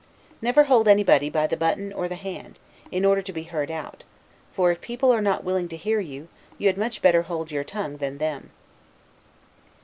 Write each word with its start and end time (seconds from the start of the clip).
Never 0.41 0.63
hold 0.63 0.87
anybody 0.87 1.29
by 1.29 1.45
the 1.45 1.55
button 1.55 1.93
or 1.93 2.07
the 2.07 2.15
hand, 2.15 2.57
in 2.91 3.05
order 3.05 3.21
to 3.21 3.31
be 3.31 3.43
heard 3.43 3.69
out; 3.69 4.03
for, 4.51 4.71
if 4.71 4.81
people 4.81 5.11
are 5.11 5.21
not 5.21 5.43
willing 5.43 5.67
to 5.67 5.77
hear 5.77 5.99
you, 5.99 6.27
you 6.57 6.65
had 6.65 6.75
much 6.75 7.03
better 7.03 7.21
hold 7.21 7.51
your 7.51 7.63
tongue 7.63 7.97
than 7.97 8.17
them. 8.17 8.49